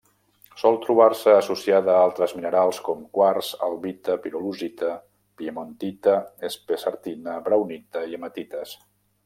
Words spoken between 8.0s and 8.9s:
i hematites.